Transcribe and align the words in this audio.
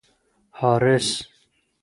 حارث 0.59 1.27